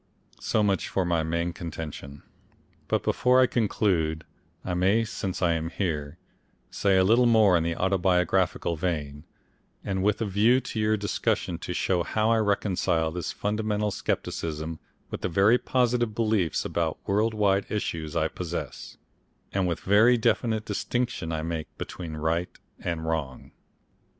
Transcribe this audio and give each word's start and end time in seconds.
So 0.39 0.63
much 0.63 0.89
for 0.89 1.05
my 1.05 1.21
main 1.21 1.53
contention. 1.53 2.23
But 2.87 3.03
before 3.03 3.39
I 3.39 3.45
conclude 3.45 4.23
I 4.65 4.73
may 4.73 5.03
since 5.03 5.43
I 5.43 5.53
am 5.53 5.69
here 5.69 6.17
say 6.71 6.97
a 6.97 7.03
little 7.03 7.27
more 7.27 7.55
in 7.55 7.61
the 7.63 7.75
autobiographical 7.75 8.75
vein, 8.75 9.25
and 9.83 10.01
with 10.01 10.19
a 10.19 10.25
view 10.25 10.59
to 10.59 10.79
your 10.79 10.97
discussion 10.97 11.59
to 11.59 11.73
show 11.75 12.01
how 12.01 12.31
I 12.31 12.37
reconcile 12.39 13.11
this 13.11 13.31
fundamental 13.31 13.91
scepticism 13.91 14.79
with 15.11 15.21
the 15.21 15.29
very 15.29 15.59
positive 15.59 16.15
beliefs 16.15 16.65
about 16.65 16.97
world 17.05 17.35
wide 17.35 17.67
issues 17.69 18.15
I 18.15 18.27
possess, 18.27 18.97
and 19.53 19.69
the 19.69 19.75
very 19.75 20.17
definite 20.17 20.65
distinction 20.65 21.31
I 21.31 21.43
make 21.43 21.67
between 21.77 22.15
right 22.17 22.49
and 22.81 23.05
wrong. 23.05 23.51